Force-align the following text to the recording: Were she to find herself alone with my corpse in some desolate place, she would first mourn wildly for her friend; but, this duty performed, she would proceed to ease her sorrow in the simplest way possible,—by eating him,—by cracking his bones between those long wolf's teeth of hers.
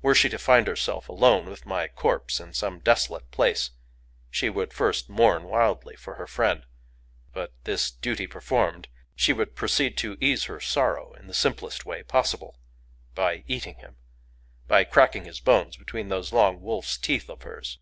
Were 0.00 0.16
she 0.16 0.28
to 0.28 0.38
find 0.40 0.66
herself 0.66 1.08
alone 1.08 1.48
with 1.48 1.66
my 1.66 1.86
corpse 1.86 2.40
in 2.40 2.52
some 2.52 2.80
desolate 2.80 3.30
place, 3.30 3.70
she 4.28 4.50
would 4.50 4.72
first 4.72 5.08
mourn 5.08 5.44
wildly 5.44 5.94
for 5.94 6.14
her 6.14 6.26
friend; 6.26 6.64
but, 7.32 7.52
this 7.62 7.88
duty 7.88 8.26
performed, 8.26 8.88
she 9.14 9.32
would 9.32 9.54
proceed 9.54 9.96
to 9.98 10.18
ease 10.20 10.46
her 10.46 10.58
sorrow 10.58 11.12
in 11.12 11.28
the 11.28 11.32
simplest 11.32 11.86
way 11.86 12.02
possible,—by 12.02 13.44
eating 13.46 13.76
him,—by 13.76 14.82
cracking 14.82 15.26
his 15.26 15.38
bones 15.38 15.76
between 15.76 16.08
those 16.08 16.32
long 16.32 16.60
wolf's 16.60 16.98
teeth 16.98 17.30
of 17.30 17.42
hers. 17.42 17.78